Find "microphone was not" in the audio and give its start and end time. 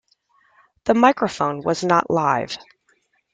0.95-2.09